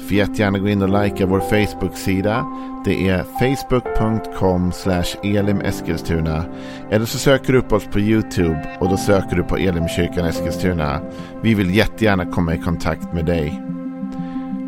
Får 0.00 0.16
jättegärna 0.16 0.58
gå 0.58 0.68
in 0.68 0.82
och 0.82 1.02
likea 1.02 1.26
vår 1.26 1.40
Facebook-sida. 1.40 2.46
Det 2.84 3.08
är 3.08 3.22
facebook.com 3.22 4.72
elimeskilstuna. 5.22 6.44
Eller 6.90 7.06
så 7.06 7.18
söker 7.18 7.52
du 7.52 7.58
upp 7.58 7.72
oss 7.72 7.86
på 7.86 8.00
YouTube 8.00 8.76
och 8.80 8.88
då 8.88 8.96
söker 8.96 9.36
du 9.36 9.42
på 9.42 9.56
Elimkyrkan 9.56 10.26
Eskilstuna. 10.26 11.00
Vi 11.42 11.54
vill 11.54 11.74
jättegärna 11.74 12.26
komma 12.26 12.54
i 12.54 12.58
kontakt 12.58 13.12
med 13.12 13.26
dig. 13.26 13.62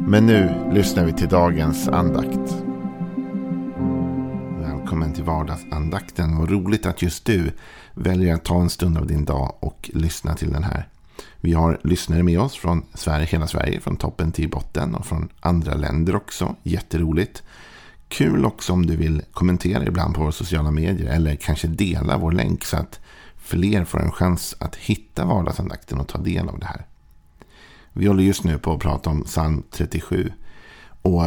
Men 0.07 0.27
nu 0.27 0.71
lyssnar 0.73 1.05
vi 1.05 1.12
till 1.12 1.29
dagens 1.29 1.88
andakt. 1.88 2.57
Välkommen 4.60 5.12
till 5.12 5.24
vardagsandakten. 5.24 6.38
Vad 6.38 6.51
roligt 6.51 6.87
att 6.87 7.02
just 7.02 7.24
du 7.24 7.52
väljer 7.95 8.35
att 8.35 8.45
ta 8.45 8.60
en 8.60 8.71
stund 8.71 8.99
av 8.99 9.07
din 9.07 9.24
dag 9.24 9.55
och 9.60 9.91
lyssna 9.95 10.35
till 10.35 10.52
den 10.52 10.65
här. 10.65 10.88
Vi 11.45 11.52
har 11.52 11.78
lyssnare 11.84 12.23
med 12.23 12.41
oss 12.41 12.56
från 12.56 12.82
Sverige, 12.95 13.27
hela 13.27 13.46
Sverige, 13.46 13.80
från 13.80 13.96
toppen 13.96 14.32
till 14.32 14.51
botten 14.51 14.95
och 14.95 15.06
från 15.06 15.28
andra 15.41 15.74
länder 15.74 16.16
också. 16.16 16.56
Jätteroligt. 16.62 17.42
Kul 18.09 18.45
också 18.45 18.73
om 18.73 18.87
du 18.87 18.96
vill 18.96 19.23
kommentera 19.32 19.87
ibland 19.87 20.15
på 20.15 20.20
våra 20.20 20.32
sociala 20.32 20.70
medier 20.70 21.15
eller 21.15 21.37
kanske 21.37 21.68
dela 21.68 22.18
vår 22.18 22.32
länk 22.32 22.65
så 22.65 22.76
att 22.76 23.01
fler 23.37 23.84
får 23.84 24.01
en 24.01 24.12
chans 24.12 24.57
att 24.59 24.76
hitta 24.76 25.24
vardagsandakten 25.24 26.01
och 26.01 26.09
ta 26.09 26.18
del 26.18 26.49
av 26.49 26.59
det 26.59 26.66
här. 26.66 26.87
Vi 27.93 28.06
håller 28.06 28.23
just 28.23 28.45
nu 28.45 28.59
på 28.59 28.73
att 28.73 28.80
prata 28.80 29.10
om 29.10 29.23
psalm 29.24 29.62
37. 29.71 30.32
Och 31.02 31.23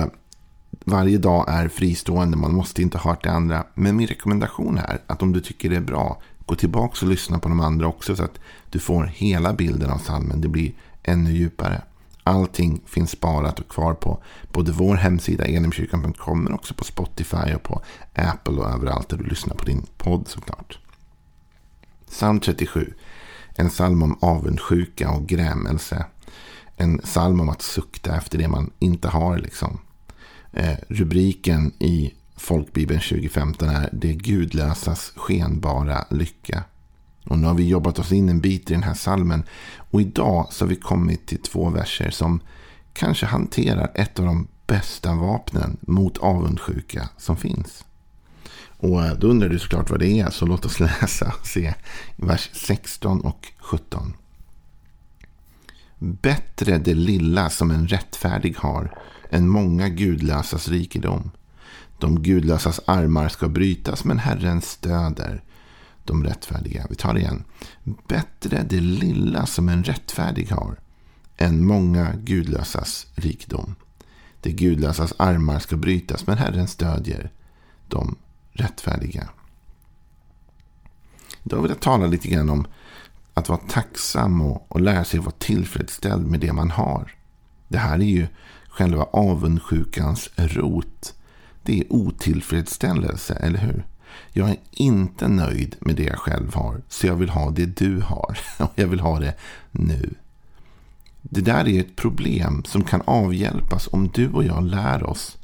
varje 0.83 1.17
dag 1.17 1.45
är 1.47 1.67
fristående, 1.67 2.38
man 2.38 2.53
måste 2.53 2.81
inte 2.81 2.97
ha 2.97 3.11
hört 3.11 3.23
det 3.23 3.31
andra. 3.31 3.63
Men 3.73 3.95
min 3.95 4.07
rekommendation 4.07 4.77
är 4.77 5.00
att 5.07 5.22
om 5.22 5.31
du 5.33 5.41
tycker 5.41 5.69
det 5.69 5.75
är 5.75 5.81
bra, 5.81 6.22
gå 6.45 6.55
tillbaka 6.55 7.05
och 7.05 7.11
lyssna 7.11 7.39
på 7.39 7.49
de 7.49 7.59
andra 7.59 7.88
också 7.88 8.15
så 8.15 8.23
att 8.23 8.39
du 8.69 8.79
får 8.79 9.03
hela 9.03 9.53
bilden 9.53 9.89
av 9.89 9.97
salmen. 9.97 10.41
Det 10.41 10.47
blir 10.47 10.73
ännu 11.03 11.31
djupare. 11.31 11.81
Allting 12.23 12.81
finns 12.85 13.11
sparat 13.11 13.59
och 13.59 13.69
kvar 13.69 13.93
på 13.93 14.23
både 14.51 14.71
vår 14.71 14.95
hemsida 14.95 15.45
elimkyrkan.com 15.45 16.43
men 16.43 16.53
också 16.53 16.73
på 16.73 16.83
Spotify 16.83 17.53
och 17.55 17.63
på 17.63 17.81
Apple 18.13 18.53
och 18.53 18.69
överallt 18.69 19.09
där 19.09 19.17
du 19.17 19.23
lyssnar 19.23 19.55
på 19.55 19.66
din 19.66 19.85
podd 19.97 20.27
såklart. 20.27 20.79
Psalm 22.09 22.39
37. 22.39 22.93
En 23.55 23.69
psalm 23.69 24.03
om 24.03 24.17
avundsjuka 24.21 25.09
och 25.09 25.27
grämelse. 25.27 26.05
En 26.75 26.97
psalm 26.97 27.39
om 27.39 27.49
att 27.49 27.61
sukta 27.61 28.16
efter 28.16 28.38
det 28.38 28.47
man 28.47 28.71
inte 28.79 29.07
har 29.07 29.38
liksom. 29.38 29.79
Eh, 30.51 30.77
rubriken 30.88 31.71
i 31.79 32.13
Folkbibeln 32.45 32.99
2015 32.99 33.69
är 33.69 33.89
Det 33.91 34.13
gudlösas 34.13 35.13
skenbara 35.15 36.05
lycka. 36.09 36.63
Och 37.23 37.39
nu 37.39 37.47
har 37.47 37.53
vi 37.53 37.67
jobbat 37.67 37.99
oss 37.99 38.11
in 38.11 38.29
en 38.29 38.41
bit 38.41 38.71
i 38.71 38.73
den 38.73 38.83
här 38.83 38.93
salmen. 38.93 39.43
Och 39.91 40.01
idag 40.01 40.47
så 40.51 40.66
har 40.66 40.69
vi 40.69 40.75
kommit 40.75 41.27
till 41.27 41.41
två 41.41 41.69
verser 41.69 42.09
som 42.09 42.39
kanske 42.93 43.25
hanterar 43.25 43.91
ett 43.95 44.19
av 44.19 44.25
de 44.25 44.47
bästa 44.67 45.16
vapnen 45.16 45.77
mot 45.81 46.17
avundsjuka 46.17 47.09
som 47.17 47.38
finns. 47.38 47.85
Och 48.77 49.19
då 49.19 49.27
undrar 49.27 49.49
du 49.49 49.59
såklart 49.59 49.89
vad 49.89 49.99
det 49.99 50.19
är, 50.19 50.29
så 50.29 50.45
låt 50.45 50.66
oss 50.66 50.79
läsa 51.01 51.33
och 51.39 51.47
se 51.47 51.73
vers 52.16 52.49
16 52.53 53.21
och 53.21 53.47
17. 53.59 54.13
Bättre 56.00 56.78
det 56.78 56.94
lilla 56.94 57.50
som 57.50 57.72
en 57.72 57.88
rättfärdig 57.88 58.55
har 58.57 59.00
än 59.29 59.47
många 59.47 59.89
gudlösas 59.89 60.67
rikedom. 60.67 61.31
De 61.97 62.23
gudlösas 62.23 62.81
armar 62.85 63.29
ska 63.29 63.47
brytas, 63.47 64.03
men 64.03 64.19
Herren 64.19 64.61
stöder 64.61 65.44
de 66.03 66.23
rättfärdiga. 66.23 66.88
Vi 66.89 66.95
tar 66.95 67.13
det 67.13 67.19
igen. 67.19 67.44
Bättre 68.07 68.66
det 68.69 68.79
lilla 68.79 69.45
som 69.45 69.69
en 69.69 69.83
rättfärdig 69.83 70.51
har 70.51 70.79
än 71.38 71.66
många 71.66 72.13
gudlösas 72.16 73.07
rikedom. 73.16 73.75
De 74.41 74.51
gudlösas 74.51 75.13
armar 75.17 75.59
ska 75.59 75.75
brytas, 75.75 76.28
men 76.28 76.38
Herren 76.38 76.67
stödjer 76.67 77.31
de 77.88 78.16
rättfärdiga. 78.51 79.29
Då 81.44 81.61
vill 81.61 81.72
jag 81.72 81.79
tala 81.79 82.07
lite 82.07 82.28
grann 82.28 82.50
om 82.50 82.67
att 83.34 83.50
vara 83.50 83.59
tacksam 83.59 84.41
och, 84.41 84.72
och 84.72 84.81
lära 84.81 85.03
sig 85.03 85.19
vara 85.19 85.31
tillfredsställd 85.31 86.28
med 86.28 86.39
det 86.39 86.53
man 86.53 86.72
har. 86.72 87.11
Det 87.67 87.78
här 87.78 88.00
är 88.00 88.03
ju 88.03 88.28
själva 88.69 89.03
avundsjukans 89.03 90.29
rot. 90.35 91.13
Det 91.66 91.80
är 91.80 91.94
otillfredsställelse, 91.94 93.34
eller 93.34 93.59
hur? 93.59 93.86
Jag 94.31 94.50
är 94.50 94.58
inte 94.72 95.28
nöjd 95.28 95.76
med 95.80 95.96
det 95.96 96.03
jag 96.03 96.20
själv 96.20 96.53
har, 96.53 96.81
så 96.90 97.08
jag 97.08 97.16
vill 97.16 97.30
ha 97.30 97.52
det 97.52 97.66
du 97.66 98.02
har. 98.02 98.38
Och 98.59 98.72
jag 98.76 98.88
vill 98.88 99.00
ha 99.00 99.20
det 99.20 99.36
nu. 99.72 100.14
Det 101.22 101.42
där 101.42 101.68
är 101.68 101.80
ett 101.80 101.96
problem 101.96 102.64
som 102.64 102.84
kan 102.84 103.02
avhjälpas 103.06 103.88
om 103.92 104.09
du 104.14 104.30
och 104.30 104.44
jag 104.44 104.64
lär 104.64 105.03
oss 105.03 105.38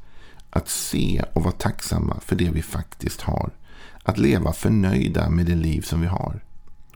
att 0.50 0.68
se 0.68 1.24
och 1.32 1.42
vara 1.42 1.52
tacksamma 1.52 2.20
för 2.20 2.36
det 2.36 2.50
vi 2.50 2.62
faktiskt 2.62 3.20
har. 3.20 3.50
Att 4.02 4.18
leva 4.18 4.52
förnöjda 4.52 5.30
med 5.30 5.46
det 5.46 5.54
liv 5.54 5.80
som 5.80 6.00
vi 6.00 6.06
har. 6.06 6.44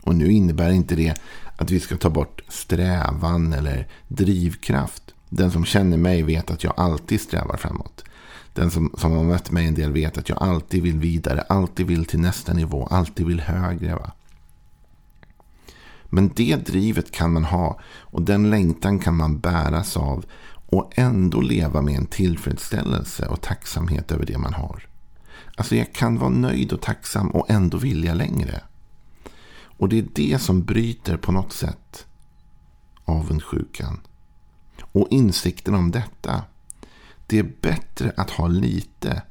Och 0.01 0.15
nu 0.15 0.31
innebär 0.31 0.71
inte 0.71 0.95
det 0.95 1.15
att 1.57 1.71
vi 1.71 1.79
ska 1.79 1.97
ta 1.97 2.09
bort 2.09 2.41
strävan 2.47 3.53
eller 3.53 3.87
drivkraft. 4.07 5.03
Den 5.29 5.51
som 5.51 5.65
känner 5.65 5.97
mig 5.97 6.23
vet 6.23 6.51
att 6.51 6.63
jag 6.63 6.73
alltid 6.77 7.21
strävar 7.21 7.57
framåt. 7.57 8.03
Den 8.57 8.71
som, 8.71 8.91
som 8.97 9.11
har 9.11 9.23
mött 9.23 9.51
mig 9.51 9.67
en 9.67 9.75
del 9.75 9.91
vet 9.91 10.17
att 10.17 10.29
jag 10.29 10.43
alltid 10.43 10.83
vill 10.83 10.99
vidare, 10.99 11.41
alltid 11.41 11.87
vill 11.87 12.05
till 12.05 12.19
nästa 12.19 12.53
nivå, 12.53 12.87
alltid 12.87 13.25
vill 13.25 13.39
högre. 13.39 13.95
Va? 13.95 14.11
Men 16.05 16.31
det 16.35 16.55
drivet 16.55 17.11
kan 17.11 17.33
man 17.33 17.43
ha 17.43 17.79
och 17.85 18.21
den 18.21 18.49
längtan 18.49 18.99
kan 18.99 19.15
man 19.15 19.39
bäras 19.39 19.97
av 19.97 20.25
och 20.69 20.91
ändå 20.95 21.41
leva 21.41 21.81
med 21.81 21.95
en 21.95 22.05
tillfredsställelse 22.05 23.27
och 23.27 23.41
tacksamhet 23.41 24.11
över 24.11 24.25
det 24.25 24.37
man 24.37 24.53
har. 24.53 24.87
Alltså 25.55 25.75
jag 25.75 25.93
kan 25.93 26.17
vara 26.17 26.29
nöjd 26.29 26.73
och 26.73 26.81
tacksam 26.81 27.29
och 27.29 27.49
ändå 27.49 27.77
vilja 27.77 28.13
längre. 28.13 28.61
Och 29.77 29.89
det 29.89 29.99
är 29.99 30.07
det 30.13 30.41
som 30.41 30.63
bryter 30.63 31.17
på 31.17 31.31
något 31.31 31.53
sätt 31.53 32.05
avundsjukan. 33.05 33.99
Och 34.81 35.07
insikten 35.09 35.75
om 35.75 35.91
detta. 35.91 36.43
Det 37.27 37.39
är 37.39 37.51
bättre 37.61 38.11
att 38.17 38.29
ha 38.29 38.47
lite 38.47 39.21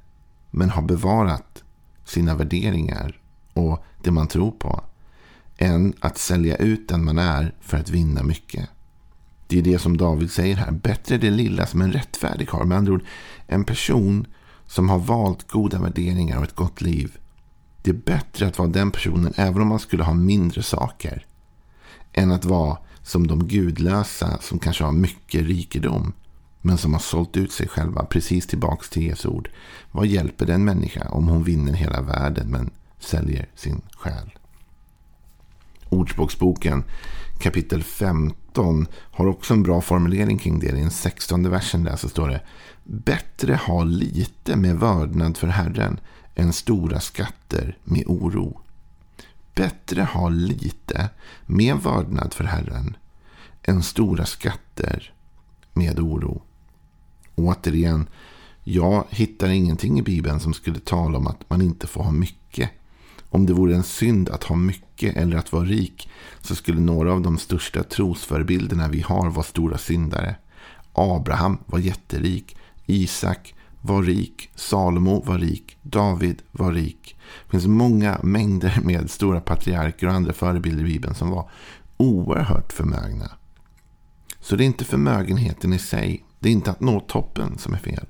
men 0.51 0.71
ha 0.71 0.83
bevarat 0.83 1.65
sina 2.05 2.35
värderingar 2.35 3.21
och 3.53 3.85
det 4.03 4.11
man 4.11 4.29
tror 4.29 4.51
på 4.51 4.85
än 5.57 5.95
att 6.01 6.19
sälja 6.19 6.57
ut 6.57 6.89
den 6.89 7.05
man 7.05 7.19
är 7.19 7.55
för 7.61 7.77
att 7.77 7.91
vinna 7.91 8.23
mycket. 8.23 8.69
Det 9.47 9.59
är 9.59 9.63
det 9.63 9.79
som 9.79 9.97
David 9.97 10.31
säger 10.31 10.57
här. 10.57 10.71
Bättre 10.71 11.19
det 11.19 11.31
lilla 11.31 11.67
som 11.67 11.83
en 11.83 11.93
rättfärdig 11.93 12.47
har. 12.47 12.65
Med 12.65 12.79
andra 12.79 12.93
ord, 12.93 13.05
en 13.47 13.65
person 13.65 14.27
som 14.67 14.89
har 14.89 14.99
valt 14.99 15.51
goda 15.51 15.81
värderingar 15.81 16.39
och 16.39 16.45
ett 16.45 16.55
gott 16.55 16.81
liv. 16.81 17.19
Det 17.83 17.91
är 17.91 17.95
bättre 17.95 18.47
att 18.47 18.59
vara 18.59 18.69
den 18.69 18.91
personen 18.91 19.33
även 19.37 19.63
om 19.63 19.69
man 19.69 19.79
skulle 19.79 20.05
ha 20.05 20.15
mindre 20.15 20.63
saker. 20.63 21.27
Än 22.13 22.33
att 22.33 22.45
vara 22.45 22.79
som 23.03 23.27
de 23.27 23.49
gudlösa 23.49 24.39
som 24.41 24.59
kanske 24.59 24.85
har 24.85 24.93
mycket 24.93 25.47
rikedom. 25.47 26.13
Men 26.67 26.79
som 26.79 26.93
har 26.93 27.01
sålt 27.01 27.37
ut 27.37 27.53
sig 27.53 27.69
själva. 27.69 28.05
Precis 28.05 28.47
tillbaks 28.47 28.91
till 28.91 29.03
Jesu 29.03 29.29
ord. 29.29 29.49
Vad 29.91 30.07
hjälper 30.07 30.47
den 30.47 30.65
människa 30.65 31.09
om 31.09 31.29
hon 31.29 31.43
vinner 31.43 31.73
hela 31.73 32.01
världen 32.01 32.47
men 32.51 32.71
säljer 32.99 33.49
sin 33.55 33.83
själ? 33.91 34.31
Ordspråksboken 35.89 36.85
kapitel 37.39 37.83
15 37.83 38.87
har 38.93 39.27
också 39.27 39.55
en 39.55 39.63
bra 39.63 39.81
formulering 39.81 40.39
kring 40.39 40.59
det. 40.59 40.67
I 40.67 40.81
den 40.81 40.91
16 40.91 41.51
versen 41.51 41.85
där 41.85 41.97
så 41.97 42.09
står 42.09 42.29
det 42.29 42.41
Bättre 42.85 43.55
ha 43.55 43.85
lite 43.85 44.57
med 44.57 44.77
vördnad 44.77 45.37
för 45.37 45.49
Herren 45.49 46.01
än 46.35 46.53
stora 46.53 47.01
skatter 47.01 47.79
med 47.85 48.05
oro. 48.07 48.61
Bättre 49.55 50.03
ha 50.03 50.29
lite 50.29 51.11
med 51.47 51.77
vördnad 51.77 52.35
för 52.35 52.45
Herren 52.45 52.97
än 53.63 53.83
stora 53.83 54.27
skatter 54.27 55.13
med 55.73 55.99
oro. 55.99 56.43
Återigen, 57.37 58.09
jag 58.65 59.05
hittar 59.11 59.49
ingenting 59.49 59.99
i 59.99 60.03
Bibeln 60.03 60.41
som 60.41 60.55
skulle 60.55 60.79
tala 60.79 61.19
om 61.19 61.27
att 61.27 61.51
man 61.51 61.63
inte 61.63 61.87
får 61.87 62.03
ha 62.03 62.13
mycket. 62.13 62.71
Om 63.29 63.47
det 63.47 63.53
vore 63.53 63.75
en 63.75 63.83
synd 63.83 64.29
att 64.29 64.45
ha 64.45 64.57
mycket 64.57 65.17
eller 65.17 65.37
att 65.37 65.53
vara 65.53 65.65
rik 65.65 66.09
så 66.41 66.55
skulle 66.55 66.81
några 66.81 67.13
av 67.13 67.21
de 67.21 67.39
största 67.39 67.83
trosförebilderna 67.83 68.89
vi 68.89 69.01
har 69.01 69.31
vara 69.31 69.45
stora 69.45 69.79
syndare. 69.79 70.37
Abraham 70.93 71.59
var 71.67 71.79
jätterik. 71.79 72.57
Isak 72.87 73.55
var 73.83 74.03
rik, 74.03 74.51
Salomo 74.55 75.23
var 75.25 75.39
rik, 75.39 75.77
David 75.83 76.43
var 76.53 76.73
rik. 76.73 77.17
Det 77.45 77.51
finns 77.51 77.67
många 77.67 78.21
mängder 78.23 78.81
med 78.83 79.11
stora 79.11 79.41
patriarker 79.41 80.07
och 80.07 80.13
andra 80.13 80.33
förebilder 80.33 80.85
i 80.85 80.87
Bibeln 80.87 81.15
som 81.15 81.31
var 81.31 81.51
oerhört 81.97 82.73
förmögna. 82.73 83.31
Så 84.41 84.57
det 84.57 84.65
är 84.65 84.67
inte 84.67 84.85
förmögenheten 84.85 85.73
i 85.73 85.79
sig, 85.79 86.25
det 86.47 86.51
är 86.51 86.53
inte 86.53 86.71
att 86.71 86.81
nå 86.81 87.01
toppen 87.01 87.59
som 87.59 87.75
är 87.75 87.79
fel. 87.79 88.07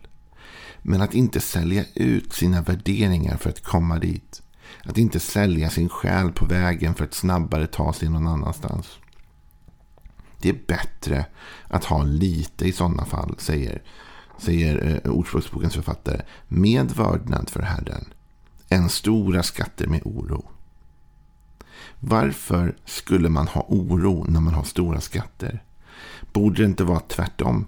Men 0.83 1.03
att 1.03 1.15
inte 1.15 1.41
sälja 1.41 1.85
ut 1.95 2.33
sina 2.33 2.63
värderingar 2.63 3.37
för 3.37 3.51
att 3.51 3.63
komma 3.63 3.99
dit. 3.99 4.43
Att 4.85 4.99
inte 4.99 5.21
sälja 5.21 5.71
sin 5.71 5.89
själ 5.89 6.33
på 6.33 6.45
vägen 6.45 6.95
för 6.95 7.05
att 7.05 7.15
snabbare 7.15 7.67
ta 7.67 7.93
sig 7.93 8.09
någon 8.09 8.27
annanstans. 8.27 8.99
Det 10.39 10.49
är 10.49 10.59
bättre 10.67 11.27
att 11.69 11.85
ha 11.85 12.03
lite 12.03 12.65
i 12.65 12.73
sådana 12.73 13.05
fall, 13.05 13.35
säger, 13.39 13.83
säger 14.39 15.01
eh, 15.05 15.11
Ordspråksbokens 15.11 15.75
författare, 15.75 16.23
med 16.49 16.91
vördnad 16.91 17.51
för 17.51 17.63
Herren, 17.63 18.05
än 18.69 18.89
stora 18.89 19.43
skatter 19.43 19.87
med 19.87 20.01
oro. 20.05 20.49
Varför 22.01 22.77
skulle 22.85 23.29
man 23.29 23.49
ha 23.49 23.67
oro 23.69 24.25
när 24.29 24.41
man 24.41 24.55
har 24.55 24.65
stora 24.65 25.01
skatter? 25.01 25.63
Borde 26.33 26.63
det 26.63 26.67
inte 26.67 26.85
vara 26.85 27.01
tvärtom? 27.01 27.67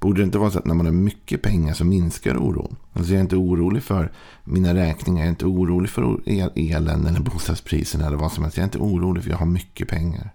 Borde 0.00 0.20
det 0.20 0.24
inte 0.24 0.38
vara 0.38 0.50
så 0.50 0.58
att 0.58 0.64
när 0.64 0.74
man 0.74 0.86
har 0.86 0.92
mycket 0.92 1.42
pengar 1.42 1.74
så 1.74 1.84
minskar 1.84 2.36
oron? 2.36 2.76
Alltså 2.92 3.12
jag 3.12 3.18
är 3.18 3.22
inte 3.22 3.36
orolig 3.36 3.82
för 3.82 4.12
mina 4.44 4.74
räkningar. 4.74 5.18
Jag 5.20 5.26
är 5.26 5.30
inte 5.30 5.46
orolig 5.46 5.90
för 5.90 6.20
elen 6.54 7.06
eller 7.06 7.20
bostadspriserna 7.30 8.06
eller 8.06 8.16
vad 8.16 8.32
som 8.32 8.42
helst. 8.42 8.56
Jag 8.56 8.62
är 8.62 8.66
inte 8.66 8.78
orolig 8.78 9.22
för 9.22 9.30
jag 9.30 9.38
har 9.38 9.46
mycket 9.46 9.88
pengar. 9.88 10.34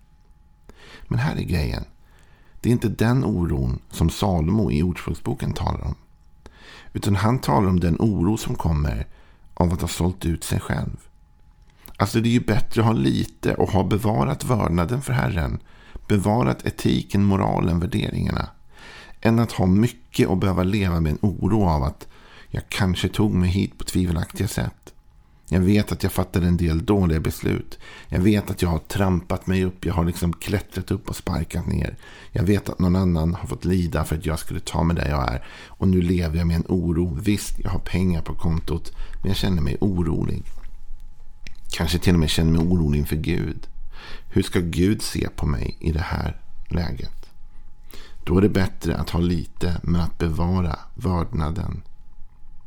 Men 1.08 1.20
här 1.20 1.36
är 1.36 1.44
grejen. 1.44 1.84
Det 2.62 2.70
är 2.70 2.74
inte 2.74 2.90
den 2.90 3.26
oron 3.26 3.80
som 3.90 4.10
Salomo 4.10 4.72
i 4.72 4.84
Ordspråksboken 4.84 5.54
talar 5.54 5.82
om. 5.82 5.96
Utan 6.94 7.16
han 7.16 7.40
talar 7.40 7.70
om 7.70 7.80
den 7.80 7.98
oro 8.00 8.38
som 8.38 8.56
kommer 8.56 9.08
av 9.54 9.74
att 9.74 9.82
ha 9.82 9.88
sålt 9.88 10.26
ut 10.26 10.44
sig 10.44 10.60
själv. 10.60 10.98
Alltså 11.98 12.20
det 12.22 12.30
är 12.30 12.32
ju 12.32 12.40
bättre 12.40 12.82
att 12.82 12.88
ha 12.88 12.94
lite 12.94 13.54
och 13.54 13.70
ha 13.70 13.84
bevarat 13.84 14.44
vördnaden 14.44 15.02
för 15.02 15.14
Herren. 15.14 15.60
Bevarat 16.08 16.66
etiken, 16.66 17.24
moralen, 17.24 17.80
värderingarna. 17.80 18.50
Än 19.22 19.40
att 19.40 19.52
ha 19.52 19.66
mycket 19.66 20.28
och 20.28 20.38
behöva 20.38 20.64
leva 20.64 21.00
med 21.00 21.12
en 21.12 21.20
oro 21.22 21.64
av 21.64 21.84
att 21.84 22.08
jag 22.50 22.64
kanske 22.70 23.10
tog 23.10 23.34
mig 23.34 23.50
hit 23.50 23.78
på 23.78 23.84
tvivelaktiga 23.84 24.48
sätt. 24.48 24.94
Jag 25.54 25.60
vet 25.60 25.92
att 25.92 26.04
jag 26.04 26.12
fattade 26.12 26.48
en 26.48 26.58
del 26.58 26.86
dåliga 26.86 27.20
beslut. 27.20 27.80
Jag 28.10 28.20
vet 28.20 28.50
att 28.50 28.62
jag 28.62 28.70
har 28.70 28.80
trampat 28.80 29.48
mig 29.48 29.66
upp. 29.66 29.86
Jag 29.86 29.94
har 29.94 30.06
liksom 30.06 30.34
klättrat 30.34 30.92
upp 30.92 31.10
och 31.10 31.16
sparkat 31.16 31.68
ner. 31.68 31.98
Jag 32.32 32.44
vet 32.44 32.70
att 32.70 32.80
någon 32.80 32.96
annan 32.96 33.34
har 33.34 33.48
fått 33.48 33.66
lida 33.66 34.04
för 34.04 34.16
att 34.16 34.26
jag 34.26 34.40
skulle 34.40 34.60
ta 34.60 34.84
mig 34.84 34.96
där 34.96 35.10
jag 35.10 35.34
är. 35.34 35.46
Och 35.68 35.88
nu 35.88 36.02
lever 36.02 36.38
jag 36.38 36.48
med 36.48 36.56
en 36.56 36.66
oro. 36.68 37.18
Visst, 37.24 37.60
jag 37.60 37.70
har 37.70 37.80
pengar 37.80 38.22
på 38.22 38.34
kontot. 38.34 38.92
Men 39.22 39.28
jag 39.28 39.38
känner 39.38 39.62
mig 39.62 39.78
orolig. 39.82 40.44
Kanske 41.72 42.00
till 42.00 42.14
och 42.14 42.20
med 42.20 42.30
känner 42.30 42.52
mig 42.52 42.62
orolig 42.62 43.00
inför 43.00 43.16
Gud. 43.16 43.68
Hur 44.30 44.44
ska 44.44 44.60
Gud 44.60 45.02
se 45.02 45.30
på 45.36 45.46
mig 45.46 45.78
i 45.80 45.92
det 45.92 46.00
här 46.00 46.42
läget? 46.70 47.21
Då 48.24 48.38
är 48.38 48.42
det 48.42 48.50
bättre 48.50 48.98
att 48.98 49.10
ha 49.10 49.20
lite 49.20 49.78
men 49.84 50.02
att 50.02 50.18
bevara 50.18 50.80
vördnaden 50.96 51.82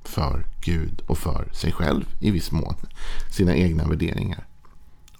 för 0.04 0.46
Gud 0.60 1.02
och 1.06 1.18
för 1.18 1.48
sig 1.52 1.72
själv 1.72 2.04
i 2.20 2.30
viss 2.30 2.52
mån. 2.52 2.74
Sina 3.32 3.54
egna 3.54 3.88
värderingar. 3.88 4.46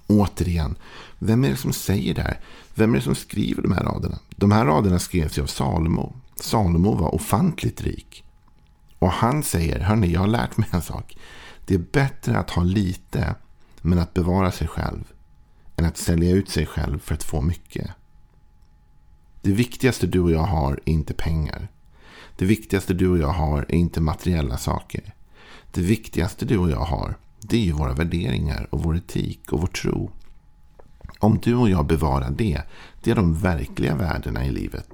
Återigen, 0.07 0.77
vem 1.19 1.45
är 1.45 1.49
det 1.49 1.57
som 1.57 1.73
säger 1.73 2.15
det 2.15 2.23
här? 2.23 2.41
Vem 2.75 2.93
är 2.93 2.99
det 2.99 3.05
som 3.05 3.15
skriver 3.15 3.63
de 3.63 3.73
här 3.73 3.83
raderna? 3.83 4.19
De 4.37 4.53
här 4.53 4.65
raderna 4.65 4.99
skrevs 4.99 5.39
ju 5.39 5.43
av 5.43 5.47
Salomo. 5.47 6.17
Salomo 6.37 6.95
var 6.95 7.15
ofantligt 7.15 7.83
rik. 7.83 8.25
Och 8.99 9.11
han 9.11 9.43
säger, 9.43 9.81
hörni, 9.81 10.13
jag 10.13 10.21
har 10.21 10.27
lärt 10.27 10.57
mig 10.57 10.69
en 10.73 10.83
sak. 10.83 11.17
Det 11.67 11.75
är 11.75 11.85
bättre 11.93 12.39
att 12.39 12.51
ha 12.51 12.63
lite, 12.63 13.35
men 13.83 13.99
att 13.99 14.15
bevara 14.15 14.53
sig 14.53 14.69
själv. 14.69 15.05
Än 15.77 15.85
att 15.85 15.97
sälja 15.97 16.31
ut 16.31 16.49
sig 16.49 16.67
själv 16.67 16.99
för 16.99 17.15
att 17.15 17.23
få 17.23 17.41
mycket. 17.41 17.91
Det 19.44 19.52
viktigaste 19.52 20.06
du 20.06 20.20
och 20.20 20.31
jag 20.31 20.43
har 20.43 20.73
är 20.73 20.93
inte 20.93 21.14
pengar. 21.14 21.69
Det 22.37 22.44
viktigaste 22.44 22.94
du 22.94 23.08
och 23.08 23.19
jag 23.19 23.32
har 23.32 23.58
är 23.58 23.75
inte 23.75 24.00
materiella 24.00 24.56
saker. 24.56 25.14
Det 25.70 25.81
viktigaste 25.81 26.44
du 26.44 26.58
och 26.58 26.70
jag 26.70 26.85
har, 26.85 27.17
det 27.41 27.56
är 27.56 27.61
ju 27.61 27.73
våra 27.73 27.93
värderingar 27.93 28.67
och 28.70 28.82
vår 28.82 28.96
etik 28.96 29.52
och 29.52 29.61
vår 29.61 29.67
tro. 29.67 30.11
Om 31.19 31.38
du 31.43 31.55
och 31.55 31.70
jag 31.70 31.87
bevarar 31.87 32.31
det, 32.31 32.62
det 33.02 33.11
är 33.11 33.14
de 33.14 33.35
verkliga 33.35 33.94
värdena 33.94 34.46
i 34.46 34.50
livet. 34.50 34.88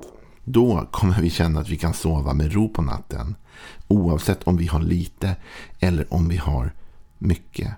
Då 0.45 0.89
kommer 0.91 1.21
vi 1.21 1.31
känna 1.31 1.61
att 1.61 1.69
vi 1.69 1.77
kan 1.77 1.95
sova 1.95 2.35
med 2.35 2.53
ro 2.53 2.69
på 2.69 2.83
natten. 2.83 3.35
Oavsett 3.89 4.43
om 4.43 4.57
vi 4.57 4.67
har 4.67 4.81
lite 4.81 5.37
eller 5.81 6.15
om 6.15 6.29
vi 6.29 6.37
har 6.37 6.73
mycket. 7.19 7.75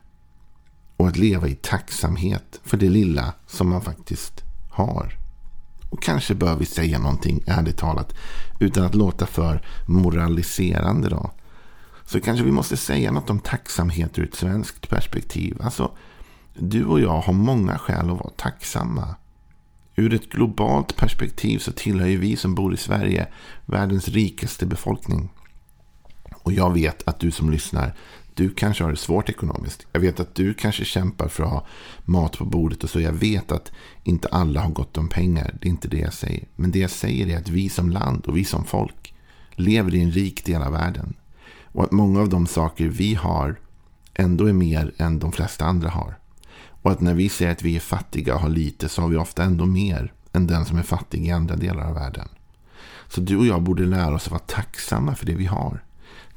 Och 0.96 1.08
att 1.08 1.16
leva 1.16 1.48
i 1.48 1.54
tacksamhet 1.54 2.60
för 2.64 2.76
det 2.76 2.88
lilla 2.88 3.34
som 3.46 3.68
man 3.68 3.82
faktiskt 3.82 4.42
har. 4.70 5.21
Och 5.92 6.02
kanske 6.02 6.34
bör 6.34 6.56
vi 6.56 6.66
säga 6.66 6.98
någonting, 6.98 7.42
ärligt 7.46 7.76
talat, 7.76 8.14
utan 8.60 8.84
att 8.84 8.94
låta 8.94 9.26
för 9.26 9.62
moraliserande. 9.86 11.08
Då. 11.08 11.30
Så 12.04 12.20
kanske 12.20 12.44
vi 12.44 12.50
måste 12.50 12.76
säga 12.76 13.12
något 13.12 13.30
om 13.30 13.40
tacksamhet 13.40 14.18
ur 14.18 14.24
ett 14.24 14.34
svenskt 14.34 14.88
perspektiv. 14.88 15.58
Alltså, 15.62 15.90
du 16.54 16.84
och 16.84 17.00
jag 17.00 17.20
har 17.20 17.32
många 17.32 17.78
skäl 17.78 18.10
att 18.10 18.18
vara 18.18 18.30
tacksamma. 18.36 19.14
Ur 19.96 20.14
ett 20.14 20.28
globalt 20.28 20.96
perspektiv 20.96 21.58
så 21.58 21.72
tillhör 21.72 22.08
ju 22.08 22.16
vi 22.16 22.36
som 22.36 22.54
bor 22.54 22.74
i 22.74 22.76
Sverige 22.76 23.26
världens 23.66 24.08
rikaste 24.08 24.66
befolkning. 24.66 25.28
Och 26.42 26.52
jag 26.52 26.74
vet 26.74 27.08
att 27.08 27.20
du 27.20 27.30
som 27.30 27.50
lyssnar 27.50 27.94
du 28.34 28.50
kanske 28.50 28.84
har 28.84 28.90
det 28.90 28.96
svårt 28.96 29.28
ekonomiskt. 29.28 29.86
Jag 29.92 30.00
vet 30.00 30.20
att 30.20 30.34
du 30.34 30.54
kanske 30.54 30.84
kämpar 30.84 31.28
för 31.28 31.44
att 31.44 31.50
ha 31.50 31.66
mat 32.04 32.38
på 32.38 32.44
bordet 32.44 32.84
och 32.84 32.90
så. 32.90 33.00
Jag 33.00 33.12
vet 33.12 33.52
att 33.52 33.72
inte 34.02 34.28
alla 34.28 34.60
har 34.60 34.70
gott 34.70 34.98
om 34.98 35.08
pengar. 35.08 35.54
Det 35.60 35.68
är 35.68 35.70
inte 35.70 35.88
det 35.88 35.98
jag 35.98 36.12
säger. 36.12 36.48
Men 36.56 36.70
det 36.70 36.78
jag 36.78 36.90
säger 36.90 37.26
är 37.26 37.38
att 37.38 37.48
vi 37.48 37.68
som 37.68 37.90
land 37.90 38.26
och 38.26 38.36
vi 38.36 38.44
som 38.44 38.64
folk 38.64 39.14
lever 39.52 39.94
i 39.94 40.02
en 40.02 40.10
rik 40.10 40.44
del 40.44 40.62
av 40.62 40.72
världen. 40.72 41.14
Och 41.64 41.84
att 41.84 41.92
många 41.92 42.20
av 42.20 42.28
de 42.28 42.46
saker 42.46 42.88
vi 42.88 43.14
har 43.14 43.56
ändå 44.14 44.46
är 44.46 44.52
mer 44.52 44.92
än 44.96 45.18
de 45.18 45.32
flesta 45.32 45.64
andra 45.64 45.88
har. 45.88 46.18
Och 46.82 46.90
att 46.90 47.00
när 47.00 47.14
vi 47.14 47.28
säger 47.28 47.52
att 47.52 47.62
vi 47.62 47.76
är 47.76 47.80
fattiga 47.80 48.34
och 48.34 48.40
har 48.40 48.48
lite 48.48 48.88
så 48.88 49.02
har 49.02 49.08
vi 49.08 49.16
ofta 49.16 49.42
ändå 49.42 49.66
mer 49.66 50.12
än 50.32 50.46
den 50.46 50.64
som 50.64 50.78
är 50.78 50.82
fattig 50.82 51.26
i 51.26 51.30
andra 51.30 51.56
delar 51.56 51.88
av 51.88 51.94
världen. 51.94 52.28
Så 53.08 53.20
du 53.20 53.36
och 53.36 53.46
jag 53.46 53.62
borde 53.62 53.84
lära 53.84 54.14
oss 54.14 54.26
att 54.26 54.30
vara 54.30 54.42
tacksamma 54.46 55.14
för 55.14 55.26
det 55.26 55.34
vi 55.34 55.46
har 55.46 55.82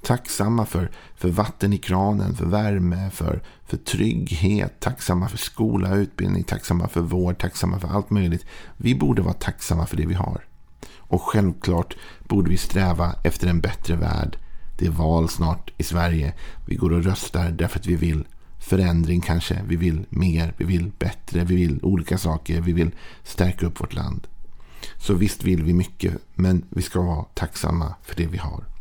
tacksamma 0.05 0.65
för, 0.65 0.91
för 1.15 1.29
vatten 1.29 1.73
i 1.73 1.77
kranen, 1.77 2.35
för 2.35 2.45
värme, 2.45 3.09
för, 3.11 3.41
för 3.65 3.77
trygghet, 3.77 4.79
tacksamma 4.79 5.29
för 5.29 5.37
skola, 5.37 5.95
utbildning, 5.95 6.43
tacksamma 6.43 6.87
för 6.87 7.01
vård, 7.01 7.37
tacksamma 7.37 7.79
för 7.79 7.87
allt 7.87 8.09
möjligt. 8.09 8.45
Vi 8.77 8.95
borde 8.95 9.21
vara 9.21 9.33
tacksamma 9.33 9.85
för 9.85 9.97
det 9.97 10.05
vi 10.05 10.13
har. 10.13 10.45
Och 10.97 11.21
självklart 11.21 11.95
borde 12.27 12.49
vi 12.49 12.57
sträva 12.57 13.15
efter 13.23 13.47
en 13.47 13.61
bättre 13.61 13.95
värld. 13.95 14.37
Det 14.77 14.85
är 14.85 14.91
val 14.91 15.29
snart 15.29 15.71
i 15.77 15.83
Sverige. 15.83 16.33
Vi 16.65 16.75
går 16.75 16.93
och 16.93 17.03
röstar 17.03 17.51
därför 17.51 17.79
att 17.79 17.87
vi 17.87 17.95
vill 17.95 18.27
förändring 18.59 19.21
kanske. 19.21 19.61
Vi 19.67 19.75
vill 19.75 20.05
mer, 20.09 20.53
vi 20.57 20.65
vill 20.65 20.91
bättre, 20.99 21.43
vi 21.43 21.55
vill 21.55 21.79
olika 21.83 22.17
saker. 22.17 22.61
Vi 22.61 22.73
vill 22.73 22.91
stärka 23.23 23.65
upp 23.65 23.81
vårt 23.81 23.93
land. 23.93 24.27
Så 24.97 25.13
visst 25.13 25.43
vill 25.43 25.63
vi 25.63 25.73
mycket, 25.73 26.13
men 26.35 26.65
vi 26.69 26.81
ska 26.81 27.01
vara 27.01 27.25
tacksamma 27.33 27.95
för 28.03 28.15
det 28.15 28.27
vi 28.27 28.37
har. 28.37 28.74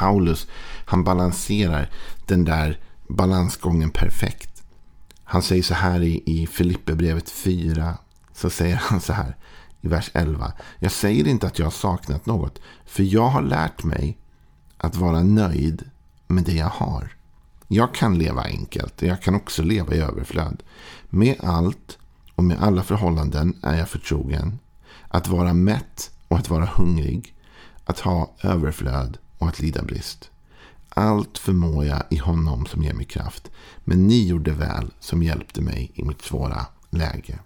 Paulus, 0.00 0.46
han 0.84 1.04
balanserar 1.04 1.90
den 2.26 2.44
där 2.44 2.78
balansgången 3.08 3.90
perfekt. 3.90 4.62
Han 5.24 5.42
säger 5.42 5.62
så 5.62 5.74
här 5.74 6.02
i, 6.02 6.22
i 6.26 6.46
Filipperbrevet 6.46 7.30
4. 7.30 7.98
Så 8.32 8.50
säger 8.50 8.76
han 8.82 9.00
så 9.00 9.12
här 9.12 9.36
i 9.80 9.88
vers 9.88 10.10
11. 10.14 10.52
Jag 10.78 10.92
säger 10.92 11.28
inte 11.28 11.46
att 11.46 11.58
jag 11.58 11.66
har 11.66 11.70
saknat 11.70 12.26
något. 12.26 12.58
För 12.84 13.02
jag 13.02 13.28
har 13.28 13.42
lärt 13.42 13.84
mig 13.84 14.18
att 14.76 14.96
vara 14.96 15.22
nöjd 15.22 15.90
med 16.26 16.44
det 16.44 16.56
jag 16.56 16.66
har. 16.68 17.16
Jag 17.68 17.94
kan 17.94 18.18
leva 18.18 18.42
enkelt 18.42 19.02
jag 19.02 19.22
kan 19.22 19.34
också 19.34 19.62
leva 19.62 19.94
i 19.94 20.00
överflöd. 20.00 20.62
Med 21.08 21.36
allt 21.40 21.98
och 22.34 22.44
med 22.44 22.62
alla 22.62 22.82
förhållanden 22.82 23.56
är 23.62 23.78
jag 23.78 23.88
förtrogen. 23.88 24.58
Att 25.08 25.28
vara 25.28 25.52
mätt 25.52 26.10
och 26.28 26.38
att 26.38 26.50
vara 26.50 26.66
hungrig. 26.66 27.34
Att 27.84 28.00
ha 28.00 28.30
överflöd 28.42 29.18
och 29.40 29.48
att 29.48 29.60
lida 29.60 29.82
brist. 29.82 30.30
Allt 30.88 31.38
förmår 31.38 31.84
jag 31.84 32.02
i 32.10 32.16
honom 32.16 32.66
som 32.66 32.82
ger 32.82 32.94
mig 32.94 33.06
kraft. 33.06 33.50
Men 33.84 34.06
ni 34.06 34.26
gjorde 34.26 34.52
väl 34.52 34.90
som 35.00 35.22
hjälpte 35.22 35.60
mig 35.60 35.92
i 35.94 36.04
mitt 36.04 36.22
svåra 36.22 36.66
läge. 36.90 37.38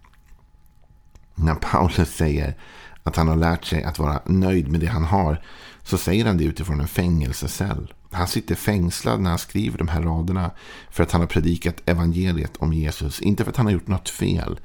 När 1.35 1.55
Paulus 1.55 2.15
säger 2.15 2.57
att 3.03 3.17
han 3.17 3.29
har 3.29 3.37
lärt 3.37 3.65
sig 3.65 3.85
att 3.85 3.99
vara 3.99 4.23
nöjd 4.27 4.69
med 4.69 4.81
det 4.81 4.87
han 4.87 5.05
har 5.05 5.43
så 5.83 5.99
säger 5.99 6.25
han 6.25 6.37
det 6.37 6.45
utifrån 6.45 6.81
en 6.81 6.89
fängelsecell. 6.89 7.95
Han 8.11 8.29
sitter 8.29 8.55
fängslad 8.55 9.21
när 9.21 9.31
han 9.31 9.39
skriver 9.39 9.79
de 9.79 9.89
här 9.89 10.03
raderna 10.03 10.51
för 10.91 11.03
att 11.03 11.13
han 11.13 11.21
har 11.21 11.29
predikat 11.29 11.83
evangeliet 11.87 12.57
om 12.57 12.73
Jesus. 12.73 13.21
Inte 13.21 13.45
för 13.45 13.51
att 13.51 13.57
han 13.57 13.67
har 13.67 13.73
gjort 13.73 13.89
något 13.89 14.09
fel 14.09 14.61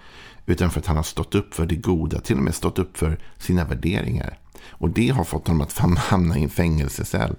utan 0.45 0.71
för 0.71 0.79
att 0.79 0.85
han 0.85 0.95
har 0.95 1.03
stått 1.03 1.35
upp 1.35 1.53
för 1.53 1.65
det 1.65 1.75
goda, 1.75 2.19
till 2.19 2.37
och 2.37 2.43
med 2.43 2.55
stått 2.55 2.79
upp 2.79 2.97
för 2.97 3.19
sina 3.37 3.65
värderingar. 3.65 4.39
Och 4.67 4.89
det 4.89 5.09
har 5.09 5.23
fått 5.23 5.47
honom 5.47 5.61
att 5.61 5.97
hamna 5.97 6.37
i 6.37 6.43
en 6.43 6.49
fängelsecell. 6.49 7.35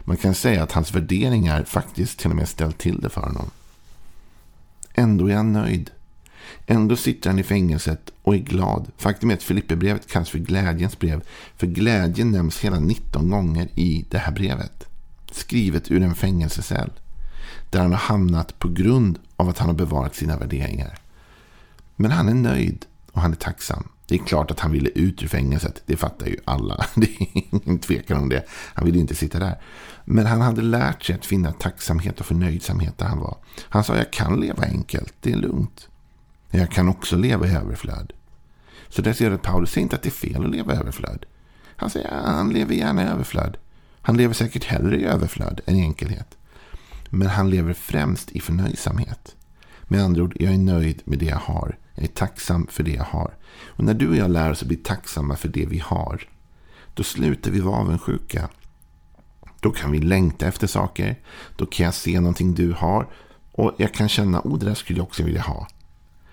Man 0.00 0.16
kan 0.16 0.34
säga 0.34 0.62
att 0.62 0.72
hans 0.72 0.94
värderingar 0.94 1.64
faktiskt 1.64 2.18
till 2.18 2.30
och 2.30 2.36
med 2.36 2.48
ställt 2.48 2.78
till 2.78 3.00
det 3.00 3.08
för 3.08 3.20
honom. 3.20 3.50
Ändå 4.94 5.30
är 5.30 5.34
han 5.34 5.52
nöjd. 5.52 5.90
Ändå 6.66 6.96
sitter 6.96 7.30
han 7.30 7.38
i 7.38 7.42
fängelset 7.42 8.10
och 8.22 8.34
är 8.34 8.38
glad. 8.38 8.90
Faktum 8.96 9.30
är 9.30 9.34
att 9.34 9.42
Filipperbrevet 9.42 10.10
kallas 10.10 10.30
för 10.30 10.38
glädjens 10.38 10.98
brev. 10.98 11.22
För 11.56 11.66
glädjen 11.66 12.30
nämns 12.30 12.60
hela 12.60 12.80
19 12.80 13.30
gånger 13.30 13.68
i 13.74 14.04
det 14.10 14.18
här 14.18 14.32
brevet. 14.32 14.88
Skrivet 15.30 15.90
ur 15.90 16.02
en 16.02 16.14
fängelsecell. 16.14 16.90
Där 17.70 17.80
han 17.80 17.92
har 17.92 17.98
hamnat 17.98 18.58
på 18.58 18.68
grund 18.68 19.18
av 19.36 19.48
att 19.48 19.58
han 19.58 19.68
har 19.68 19.74
bevarat 19.74 20.14
sina 20.14 20.38
värderingar. 20.38 20.98
Men 21.96 22.10
han 22.10 22.28
är 22.28 22.34
nöjd 22.34 22.86
och 23.12 23.20
han 23.20 23.32
är 23.32 23.36
tacksam. 23.36 23.88
Det 24.06 24.14
är 24.14 24.18
klart 24.18 24.50
att 24.50 24.60
han 24.60 24.72
ville 24.72 24.88
ut 24.88 25.22
ur 25.22 25.28
fängelset. 25.28 25.82
Det 25.86 25.96
fattar 25.96 26.26
ju 26.26 26.36
alla. 26.44 26.86
Det 26.94 27.06
är 27.06 27.26
ingen 27.32 27.78
tvekan 27.78 28.18
om 28.22 28.28
det. 28.28 28.44
Han 28.74 28.86
ville 28.86 28.98
inte 28.98 29.14
sitta 29.14 29.38
där. 29.38 29.60
Men 30.04 30.26
han 30.26 30.40
hade 30.40 30.62
lärt 30.62 31.02
sig 31.02 31.14
att 31.14 31.26
finna 31.26 31.52
tacksamhet 31.52 32.20
och 32.20 32.26
förnöjsamhet 32.26 32.98
där 32.98 33.06
han 33.06 33.20
var. 33.20 33.36
Han 33.68 33.84
sa, 33.84 33.96
jag 33.96 34.12
kan 34.12 34.40
leva 34.40 34.62
enkelt. 34.62 35.14
Det 35.20 35.32
är 35.32 35.36
lugnt. 35.36 35.88
Jag 36.50 36.70
kan 36.70 36.88
också 36.88 37.16
leva 37.16 37.46
i 37.46 37.54
överflöd. 37.54 38.12
Så 38.88 39.02
där 39.02 39.12
ser 39.12 39.28
du 39.28 39.34
att 39.34 39.42
Paulus 39.42 39.70
säger 39.70 39.82
inte 39.82 39.96
att 39.96 40.02
det 40.02 40.08
är 40.08 40.10
fel 40.10 40.44
att 40.44 40.50
leva 40.50 40.74
i 40.74 40.76
överflöd. 40.76 41.24
Han 41.76 41.90
säger 41.90 42.08
att 42.08 42.24
han 42.24 42.50
lever 42.52 42.74
gärna 42.74 43.02
i 43.02 43.06
överflöd. 43.06 43.56
Han 44.00 44.16
lever 44.16 44.34
säkert 44.34 44.64
hellre 44.64 45.00
i 45.00 45.04
överflöd 45.04 45.60
än 45.66 45.76
i 45.76 45.82
enkelhet. 45.82 46.36
Men 47.10 47.28
han 47.28 47.50
lever 47.50 47.72
främst 47.72 48.30
i 48.30 48.40
förnöjsamhet. 48.40 49.36
Med 49.82 50.02
andra 50.02 50.22
ord, 50.22 50.36
jag 50.40 50.52
är 50.52 50.58
nöjd 50.58 51.02
med 51.04 51.18
det 51.18 51.26
jag 51.26 51.36
har. 51.36 51.76
Jag 51.94 52.04
är 52.04 52.08
tacksam 52.08 52.66
för 52.70 52.82
det 52.82 52.90
jag 52.90 53.04
har. 53.04 53.34
Och 53.66 53.84
när 53.84 53.94
du 53.94 54.08
och 54.08 54.16
jag 54.16 54.30
lär 54.30 54.50
oss 54.50 54.62
att 54.62 54.68
bli 54.68 54.76
tacksamma 54.76 55.36
för 55.36 55.48
det 55.48 55.66
vi 55.66 55.78
har. 55.78 56.28
Då 56.94 57.02
slutar 57.02 57.50
vi 57.50 57.60
vara 57.60 57.76
avundsjuka. 57.76 58.48
Då 59.60 59.70
kan 59.70 59.92
vi 59.92 59.98
längta 59.98 60.46
efter 60.46 60.66
saker. 60.66 61.20
Då 61.56 61.66
kan 61.66 61.84
jag 61.84 61.94
se 61.94 62.20
någonting 62.20 62.54
du 62.54 62.72
har. 62.72 63.08
Och 63.52 63.72
jag 63.76 63.94
kan 63.94 64.08
känna, 64.08 64.40
oh 64.40 64.58
det 64.58 64.66
där 64.66 64.74
skulle 64.74 64.98
jag 64.98 65.06
också 65.06 65.22
vilja 65.22 65.42
ha. 65.42 65.68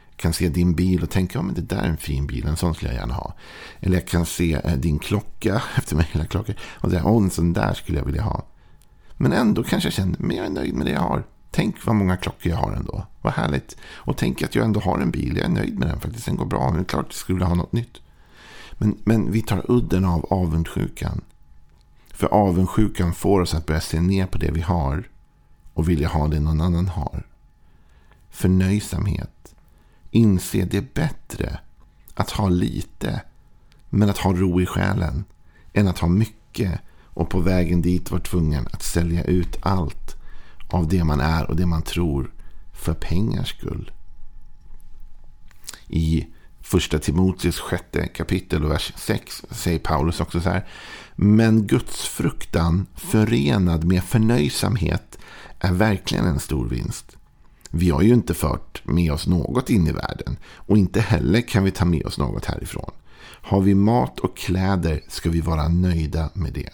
Jag 0.09 0.17
kan 0.17 0.33
se 0.33 0.49
din 0.49 0.75
bil 0.75 1.03
och 1.03 1.09
tänka, 1.09 1.39
ja 1.39 1.43
men 1.43 1.55
det 1.55 1.61
där 1.61 1.81
är 1.81 1.87
en 1.87 1.97
fin 1.97 2.27
bil, 2.27 2.47
en 2.47 2.57
sån 2.57 2.75
skulle 2.75 2.91
jag 2.91 2.99
gärna 2.99 3.13
ha. 3.13 3.33
Eller 3.79 3.97
jag 3.97 4.07
kan 4.07 4.25
se 4.25 4.53
eh, 4.53 4.73
din 4.73 4.99
klocka, 4.99 5.61
efter 5.75 5.95
mig 5.95 6.09
hela 6.11 6.25
klockan. 6.25 6.55
Och 6.61 6.89
säga, 6.89 7.03
oh 7.05 7.23
en 7.23 7.29
sån 7.29 7.53
där 7.53 7.73
skulle 7.73 7.97
jag 7.97 8.05
vilja 8.05 8.21
ha. 8.21 8.45
Men 9.17 9.33
ändå 9.33 9.63
kanske 9.63 9.87
jag 9.87 9.93
känner, 9.93 10.15
men 10.19 10.37
jag 10.37 10.45
är 10.45 10.49
nöjd 10.49 10.73
med 10.73 10.85
det 10.85 10.91
jag 10.91 10.99
har. 10.99 11.23
Tänk 11.51 11.85
vad 11.85 11.95
många 11.95 12.17
klockor 12.17 12.51
jag 12.51 12.57
har 12.57 12.71
ändå. 12.71 13.05
Vad 13.21 13.33
härligt. 13.33 13.77
Och 13.83 14.17
tänk 14.17 14.41
att 14.41 14.55
jag 14.55 14.65
ändå 14.65 14.79
har 14.79 14.99
en 14.99 15.11
bil. 15.11 15.37
Jag 15.37 15.45
är 15.45 15.49
nöjd 15.49 15.79
med 15.79 15.87
den 15.87 15.99
faktiskt. 15.99 16.25
Den 16.25 16.35
går 16.35 16.45
bra. 16.45 16.65
Men 16.65 16.73
det 16.73 16.81
är 16.81 16.89
klart 16.89 17.05
jag 17.07 17.13
skulle 17.13 17.35
vilja 17.35 17.47
ha 17.47 17.55
något 17.55 17.73
nytt. 17.73 18.01
Men, 18.73 18.97
men 19.03 19.31
vi 19.31 19.41
tar 19.41 19.71
udden 19.71 20.05
av 20.05 20.25
avundsjukan. 20.29 21.21
För 22.13 22.27
avundsjukan 22.27 23.13
får 23.13 23.41
oss 23.41 23.53
att 23.53 23.65
börja 23.65 23.81
se 23.81 24.01
ner 24.01 24.25
på 24.25 24.37
det 24.37 24.51
vi 24.51 24.61
har. 24.61 25.03
Och 25.73 25.89
vilja 25.89 26.07
ha 26.07 26.27
det 26.27 26.39
någon 26.39 26.61
annan 26.61 26.87
har. 26.87 27.27
Förnöjsamhet. 28.29 29.55
Inse 30.11 30.65
det 30.65 30.93
bättre 30.93 31.59
att 32.13 32.29
ha 32.29 32.49
lite. 32.49 33.21
Men 33.89 34.09
att 34.09 34.17
ha 34.17 34.33
ro 34.33 34.61
i 34.61 34.65
själen. 34.65 35.23
Än 35.73 35.87
att 35.87 35.99
ha 35.99 36.07
mycket. 36.07 36.79
Och 37.13 37.29
på 37.29 37.39
vägen 37.39 37.81
dit 37.81 38.11
vara 38.11 38.21
tvungen 38.21 38.67
att 38.71 38.83
sälja 38.83 39.23
ut 39.23 39.57
allt 39.61 40.18
av 40.69 40.87
det 40.87 41.03
man 41.03 41.19
är 41.19 41.49
och 41.49 41.55
det 41.55 41.65
man 41.65 41.81
tror 41.81 42.31
för 42.73 42.93
pengars 42.93 43.49
skull. 43.49 43.91
I 45.87 46.27
första 46.61 46.99
Timoteus 46.99 47.59
sjätte 47.59 48.07
kapitel 48.07 48.65
och 48.65 48.71
vers 48.71 48.93
6 48.95 49.45
säger 49.49 49.79
Paulus 49.79 50.19
också 50.19 50.41
så 50.41 50.49
här. 50.49 50.67
Men 51.15 51.67
Guds 51.67 52.07
fruktan 52.07 52.85
förenad 52.95 53.83
med 53.83 54.03
förnöjsamhet 54.03 55.17
är 55.59 55.73
verkligen 55.73 56.25
en 56.25 56.39
stor 56.39 56.69
vinst. 56.69 57.17
Vi 57.69 57.89
har 57.89 58.01
ju 58.01 58.13
inte 58.13 58.33
fört 58.33 58.81
med 58.85 59.13
oss 59.13 59.27
något 59.27 59.69
in 59.69 59.87
i 59.87 59.91
världen 59.91 60.37
och 60.55 60.77
inte 60.77 61.01
heller 61.01 61.41
kan 61.41 61.63
vi 61.63 61.71
ta 61.71 61.85
med 61.85 62.05
oss 62.05 62.17
något 62.17 62.45
härifrån. 62.45 62.91
Har 63.41 63.61
vi 63.61 63.75
mat 63.75 64.19
och 64.19 64.37
kläder 64.37 65.01
ska 65.07 65.29
vi 65.29 65.41
vara 65.41 65.67
nöjda 65.67 66.29
med 66.33 66.53
det. 66.53 66.69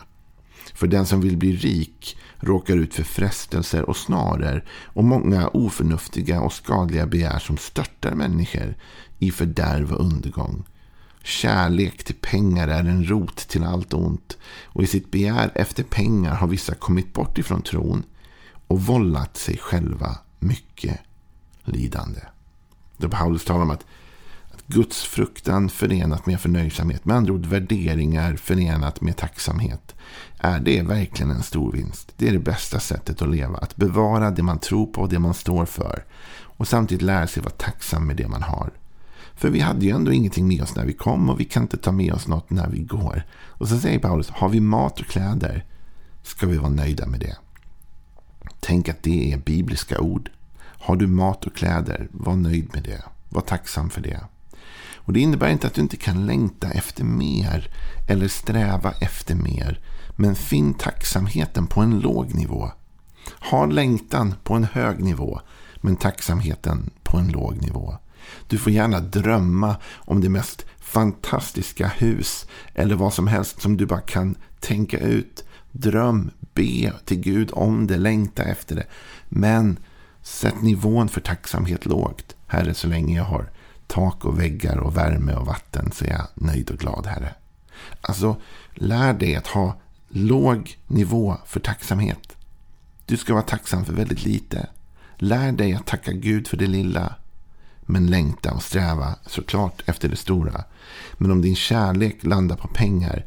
För 0.75 0.87
den 0.87 1.05
som 1.05 1.21
vill 1.21 1.37
bli 1.37 1.55
rik 1.55 2.17
råkar 2.39 2.77
ut 2.77 2.93
för 2.93 3.03
frestelser 3.03 3.89
och 3.89 3.97
snaror 3.97 4.63
och 4.69 5.03
många 5.03 5.47
oförnuftiga 5.47 6.41
och 6.41 6.53
skadliga 6.53 7.07
begär 7.07 7.39
som 7.39 7.57
störtar 7.57 8.11
människor 8.11 8.75
i 9.19 9.31
fördärv 9.31 9.93
och 9.93 10.05
undergång. 10.05 10.63
Kärlek 11.23 12.03
till 12.03 12.15
pengar 12.15 12.67
är 12.67 12.79
en 12.79 13.09
rot 13.09 13.37
till 13.37 13.63
allt 13.63 13.93
ont 13.93 14.37
och 14.63 14.83
i 14.83 14.87
sitt 14.87 15.11
begär 15.11 15.51
efter 15.55 15.83
pengar 15.83 16.35
har 16.35 16.47
vissa 16.47 16.75
kommit 16.75 17.13
bort 17.13 17.37
ifrån 17.37 17.61
tron 17.61 18.03
och 18.67 18.81
vållat 18.81 19.37
sig 19.37 19.57
själva 19.57 20.17
mycket 20.39 20.99
lidande. 21.63 22.19
Då 22.97 23.09
Paulus 23.09 23.45
talar 23.45 23.61
om 23.61 23.71
att 23.71 23.85
Guds 24.67 25.03
fruktan 25.03 25.69
förenat 25.69 26.25
med 26.25 26.39
förnöjsamhet. 26.39 27.05
Med 27.05 27.15
andra 27.15 27.33
ord 27.33 27.45
värderingar 27.45 28.35
förenat 28.35 29.01
med 29.01 29.17
tacksamhet. 29.17 29.95
Är 30.39 30.59
det 30.59 30.81
verkligen 30.81 31.31
en 31.31 31.43
stor 31.43 31.71
vinst? 31.71 32.13
Det 32.17 32.27
är 32.27 32.33
det 32.33 32.39
bästa 32.39 32.79
sättet 32.79 33.21
att 33.21 33.29
leva. 33.29 33.57
Att 33.57 33.75
bevara 33.75 34.31
det 34.31 34.43
man 34.43 34.59
tror 34.59 34.85
på 34.85 35.01
och 35.01 35.09
det 35.09 35.19
man 35.19 35.33
står 35.33 35.65
för. 35.65 36.05
Och 36.57 36.67
samtidigt 36.67 37.01
lära 37.01 37.27
sig 37.27 37.43
vara 37.43 37.53
tacksam 37.53 38.07
med 38.07 38.15
det 38.15 38.27
man 38.27 38.43
har. 38.43 38.71
För 39.35 39.49
vi 39.49 39.59
hade 39.59 39.85
ju 39.85 39.91
ändå 39.91 40.11
ingenting 40.11 40.47
med 40.47 40.61
oss 40.61 40.75
när 40.75 40.85
vi 40.85 40.93
kom 40.93 41.29
och 41.29 41.39
vi 41.39 41.45
kan 41.45 41.63
inte 41.63 41.77
ta 41.77 41.91
med 41.91 42.13
oss 42.13 42.27
något 42.27 42.49
när 42.49 42.69
vi 42.69 42.79
går. 42.79 43.23
Och 43.47 43.67
så 43.67 43.79
säger 43.79 43.99
Paulus, 43.99 44.29
har 44.29 44.49
vi 44.49 44.59
mat 44.59 44.99
och 44.99 45.05
kläder 45.05 45.65
ska 46.23 46.47
vi 46.47 46.57
vara 46.57 46.69
nöjda 46.69 47.05
med 47.05 47.19
det. 47.19 47.37
Tänk 48.59 48.89
att 48.89 49.03
det 49.03 49.33
är 49.33 49.37
bibliska 49.37 49.99
ord. 49.99 50.29
Har 50.57 50.95
du 50.95 51.07
mat 51.07 51.45
och 51.45 51.55
kläder, 51.55 52.07
var 52.11 52.35
nöjd 52.35 52.69
med 52.73 52.83
det. 52.83 53.03
Var 53.29 53.41
tacksam 53.41 53.89
för 53.89 54.01
det. 54.01 54.19
Och 55.05 55.13
Det 55.13 55.19
innebär 55.19 55.49
inte 55.49 55.67
att 55.67 55.73
du 55.73 55.81
inte 55.81 55.97
kan 55.97 56.25
längta 56.25 56.69
efter 56.69 57.03
mer 57.03 57.69
eller 58.07 58.27
sträva 58.27 58.91
efter 58.91 59.35
mer. 59.35 59.79
Men 60.15 60.35
finn 60.35 60.73
tacksamheten 60.73 61.67
på 61.67 61.81
en 61.81 61.99
låg 61.99 62.35
nivå. 62.35 62.71
Ha 63.51 63.65
längtan 63.65 64.35
på 64.43 64.53
en 64.53 64.63
hög 64.63 65.03
nivå, 65.03 65.41
men 65.75 65.95
tacksamheten 65.95 66.89
på 67.03 67.17
en 67.17 67.27
låg 67.27 67.61
nivå. 67.61 67.97
Du 68.47 68.57
får 68.57 68.71
gärna 68.71 68.99
drömma 68.99 69.75
om 69.95 70.21
det 70.21 70.29
mest 70.29 70.65
fantastiska 70.79 71.87
hus 71.87 72.45
eller 72.73 72.95
vad 72.95 73.13
som 73.13 73.27
helst 73.27 73.61
som 73.61 73.77
du 73.77 73.85
bara 73.85 74.01
kan 74.01 74.35
tänka 74.59 74.99
ut. 74.99 75.43
Dröm, 75.71 76.31
be 76.53 76.93
till 77.05 77.19
Gud 77.19 77.49
om 77.53 77.87
det, 77.87 77.97
längta 77.97 78.43
efter 78.43 78.75
det. 78.75 78.87
Men 79.29 79.79
sätt 80.21 80.61
nivån 80.61 81.09
för 81.09 81.21
tacksamhet 81.21 81.85
lågt. 81.85 82.35
Herre, 82.47 82.73
så 82.73 82.87
länge 82.87 83.17
jag 83.17 83.23
har 83.23 83.49
tak 83.87 84.25
och 84.25 84.39
väggar 84.39 84.77
och 84.77 84.97
värme 84.97 85.33
och 85.33 85.45
vatten 85.45 85.91
så 85.91 86.05
är 86.05 86.09
jag 86.09 86.27
nöjd 86.33 86.71
och 86.71 86.77
glad, 86.77 87.05
Herre. 87.05 87.35
Alltså, 88.01 88.35
lär 88.73 89.13
dig 89.13 89.35
att 89.35 89.47
ha 89.47 89.79
låg 90.09 90.77
nivå 90.87 91.37
för 91.45 91.59
tacksamhet. 91.59 92.35
Du 93.05 93.17
ska 93.17 93.33
vara 93.33 93.43
tacksam 93.43 93.85
för 93.85 93.93
väldigt 93.93 94.23
lite. 94.23 94.69
Lär 95.17 95.51
dig 95.51 95.73
att 95.73 95.85
tacka 95.85 96.11
Gud 96.11 96.47
för 96.47 96.57
det 96.57 96.67
lilla. 96.67 97.15
Men 97.81 98.07
längta 98.07 98.53
och 98.53 98.63
sträva 98.63 99.15
såklart 99.25 99.81
efter 99.85 100.09
det 100.09 100.15
stora. 100.15 100.63
Men 101.13 101.31
om 101.31 101.41
din 101.41 101.55
kärlek 101.55 102.23
landar 102.23 102.55
på 102.55 102.67
pengar. 102.67 103.25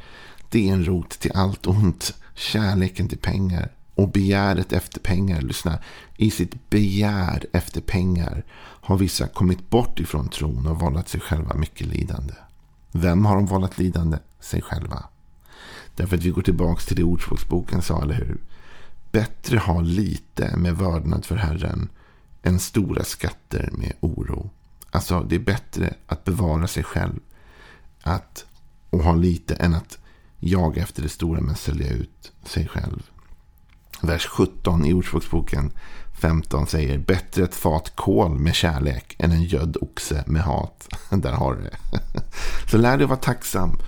Det 0.51 0.69
är 0.69 0.73
en 0.73 0.85
rot 0.85 1.11
till 1.11 1.33
allt 1.35 1.67
ont. 1.67 2.15
Kärleken 2.35 3.09
till 3.09 3.19
pengar. 3.19 3.73
Och 3.99 4.09
begäret 4.09 4.73
efter 4.73 5.01
pengar. 5.01 5.41
Lyssna. 5.41 5.79
I 6.17 6.31
sitt 6.31 6.71
begär 6.71 7.47
efter 7.53 7.81
pengar 7.81 8.45
har 8.59 8.97
vissa 8.97 9.27
kommit 9.27 9.71
bort 9.71 10.01
ifrån 10.01 10.29
tron 10.29 10.67
och 10.67 10.81
vållat 10.81 11.09
sig 11.09 11.21
själva 11.21 11.55
mycket 11.55 11.87
lidande. 11.87 12.35
Vem 12.93 13.25
har 13.25 13.35
de 13.37 13.47
vållat 13.47 13.79
lidande? 13.79 14.19
Sig 14.41 14.63
själva. 14.63 15.05
Därför 15.97 16.17
att 16.17 16.23
vi 16.23 16.31
går 16.31 16.43
tillbaka 16.43 16.81
till 16.81 16.97
det 16.97 17.03
Ordspråksboken 17.03 17.83
sa, 17.83 18.03
eller 18.03 18.15
hur? 18.15 18.39
Bättre 19.13 19.59
ha 19.59 19.81
lite 19.81 20.57
med 20.57 20.77
vördnad 20.77 21.25
för 21.25 21.37
Herren 21.37 21.89
än 22.43 22.59
stora 22.59 23.05
skatter 23.05 23.71
med 23.73 23.93
oro. 24.01 24.51
Alltså, 24.91 25.23
det 25.29 25.35
är 25.35 25.41
bättre 25.41 25.95
att 26.07 26.25
bevara 26.25 26.67
sig 26.67 26.83
själv 26.83 27.21
att, 28.03 28.47
och 28.91 29.03
ha 29.03 29.15
lite 29.15 29.55
än 29.55 29.75
att 29.75 29.99
jaga 30.39 30.83
efter 30.83 31.03
det 31.03 31.09
stora 31.09 31.41
men 31.41 31.57
sälja 31.57 31.91
ut 31.91 32.33
sig 32.45 32.69
själv. 32.69 33.03
Vers 34.01 34.27
17 34.27 34.85
i 34.85 34.93
Ordspråksboken 34.93 35.73
15 36.13 36.67
säger 36.67 36.99
bättre 36.99 37.45
ett 37.45 37.55
fat 37.55 37.93
kol 37.97 38.39
med 38.39 38.55
kärlek 38.55 39.17
än 39.19 39.33
en 39.33 39.45
gödd 39.45 39.77
oxe 39.81 40.25
med 40.27 40.43
hat. 40.43 40.89
Där 41.11 41.33
har 41.33 41.55
du 41.55 41.63
det. 41.63 42.01
Så 42.71 42.79
lär 42.79 42.97
dig 42.97 43.05
att 43.05 43.11
vara 43.11 43.21
tacksam 43.21 43.79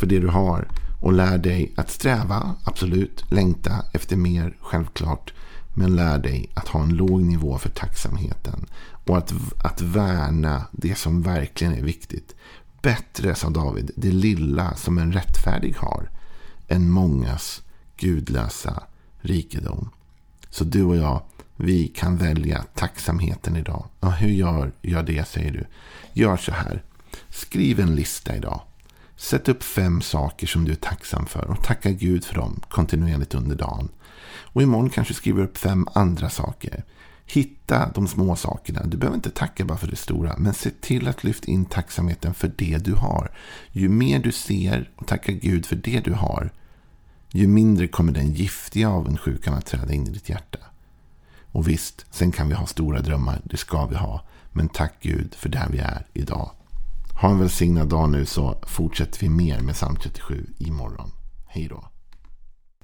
för 0.00 0.06
det 0.06 0.18
du 0.18 0.28
har 0.28 0.68
och 1.00 1.12
lär 1.12 1.38
dig 1.38 1.74
att 1.76 1.90
sträva, 1.90 2.54
absolut, 2.64 3.24
längta 3.30 3.84
efter 3.92 4.16
mer, 4.16 4.56
självklart. 4.60 5.32
Men 5.74 5.96
lär 5.96 6.18
dig 6.18 6.50
att 6.54 6.68
ha 6.68 6.82
en 6.82 6.96
låg 6.96 7.22
nivå 7.22 7.58
för 7.58 7.68
tacksamheten 7.68 8.66
och 9.06 9.18
att, 9.18 9.32
att 9.64 9.80
värna 9.80 10.66
det 10.72 10.98
som 10.98 11.22
verkligen 11.22 11.74
är 11.74 11.82
viktigt. 11.82 12.34
Bättre, 12.82 13.34
sa 13.34 13.50
David, 13.50 13.90
det 13.96 14.10
lilla 14.10 14.74
som 14.74 14.98
en 14.98 15.12
rättfärdig 15.12 15.76
har 15.76 16.10
än 16.68 16.90
mångas 16.90 17.62
gudlösa 17.96 18.82
rikedom. 19.20 19.90
Så 20.50 20.64
du 20.64 20.84
och 20.84 20.96
jag, 20.96 21.22
vi 21.56 21.88
kan 21.88 22.16
välja 22.16 22.64
tacksamheten 22.74 23.56
idag. 23.56 23.88
Ja, 24.00 24.08
hur 24.08 24.28
gör 24.28 24.72
jag 24.80 25.06
det, 25.06 25.28
säger 25.28 25.52
du? 25.52 25.66
Gör 26.12 26.36
så 26.36 26.52
här. 26.52 26.82
Skriv 27.28 27.80
en 27.80 27.94
lista 27.94 28.36
idag. 28.36 28.60
Sätt 29.16 29.48
upp 29.48 29.62
fem 29.62 30.00
saker 30.00 30.46
som 30.46 30.64
du 30.64 30.72
är 30.72 30.76
tacksam 30.76 31.26
för 31.26 31.50
och 31.50 31.64
tacka 31.64 31.90
Gud 31.90 32.24
för 32.24 32.34
dem 32.34 32.60
kontinuerligt 32.68 33.34
under 33.34 33.56
dagen. 33.56 33.88
Och 34.52 34.62
imorgon 34.62 34.90
kanske 34.90 35.14
skriver 35.14 35.42
upp 35.42 35.58
fem 35.58 35.86
andra 35.94 36.30
saker. 36.30 36.84
Hitta 37.26 37.90
de 37.94 38.08
små 38.08 38.36
sakerna. 38.36 38.86
Du 38.86 38.96
behöver 38.96 39.16
inte 39.16 39.30
tacka 39.30 39.64
bara 39.64 39.78
för 39.78 39.86
det 39.86 39.96
stora. 39.96 40.36
Men 40.38 40.54
se 40.54 40.70
till 40.70 41.08
att 41.08 41.24
lyfta 41.24 41.50
in 41.50 41.64
tacksamheten 41.64 42.34
för 42.34 42.52
det 42.56 42.78
du 42.84 42.94
har. 42.94 43.30
Ju 43.72 43.88
mer 43.88 44.18
du 44.18 44.32
ser 44.32 44.90
och 44.96 45.06
tackar 45.06 45.32
Gud 45.32 45.66
för 45.66 45.76
det 45.76 46.00
du 46.04 46.12
har. 46.12 46.50
Ju 47.32 47.46
mindre 47.46 47.88
kommer 47.88 48.12
den 48.12 48.32
giftiga 48.32 48.90
avundsjukan 48.90 49.54
att 49.54 49.66
träda 49.66 49.92
in 49.92 50.06
i 50.06 50.10
ditt 50.10 50.28
hjärta. 50.28 50.58
Och 51.52 51.68
visst, 51.68 52.06
sen 52.10 52.32
kan 52.32 52.48
vi 52.48 52.54
ha 52.54 52.66
stora 52.66 53.00
drömmar. 53.00 53.40
Det 53.44 53.56
ska 53.56 53.86
vi 53.86 53.96
ha. 53.96 54.24
Men 54.52 54.68
tack 54.68 54.94
Gud 55.00 55.34
för 55.34 55.48
där 55.48 55.68
vi 55.70 55.78
är 55.78 56.06
idag. 56.12 56.50
Ha 57.20 57.30
en 57.30 57.38
välsignad 57.38 57.88
dag 57.88 58.10
nu 58.10 58.26
så 58.26 58.58
fortsätter 58.66 59.20
vi 59.20 59.28
mer 59.28 59.60
med 59.60 59.74
psalm 59.74 59.96
37 59.96 60.46
imorgon. 60.58 61.12
Hej 61.46 61.68
då. 61.68 61.89